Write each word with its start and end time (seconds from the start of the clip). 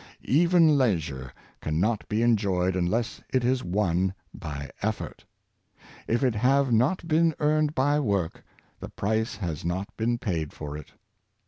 Even 0.23 0.79
leisure 0.79 1.31
150 1.61 1.61
Industiy 1.61 1.61
and 1.61 1.61
Leisure, 1.61 1.61
can 1.61 1.79
not 1.79 2.09
be 2.09 2.21
enjoyed 2.23 2.75
unless 2.75 3.21
it 3.29 3.43
is 3.43 3.63
won 3.63 4.13
by 4.33 4.71
effort. 4.81 5.25
If 6.07 6.23
it 6.23 6.33
have 6.33 6.73
not 6.73 7.07
been 7.07 7.35
earned 7.37 7.75
by 7.75 7.99
work, 7.99 8.43
the 8.79 8.89
price 8.89 9.35
has 9.35 9.63
not 9.63 9.95
been 9.97 10.17
paid 10.17 10.53
for 10.53 10.75
it. 10.75 10.93